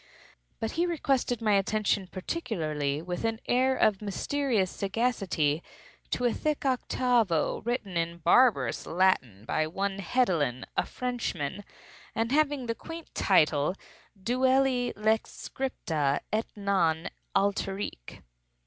[0.59, 5.61] But he requested my attention particularly, and with an air of mysterious sagacity,
[6.09, 11.63] to a thick octavo, written in barbarous Latin by one Hedelin, a Frenchman,
[12.15, 13.75] and having the quaint title,
[14.19, 18.23] "Duelli Lex Scripta, et non; aliterque."